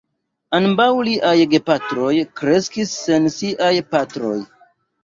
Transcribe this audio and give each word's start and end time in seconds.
Ambaŭ 0.59 0.87
liaj 1.09 1.35
gepatroj 1.53 2.15
kreskis 2.43 2.99
sen 3.07 3.35
siaj 3.39 3.73
patroj. 3.95 4.39